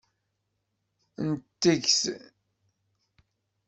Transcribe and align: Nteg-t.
Nteg-t. 1.31 1.95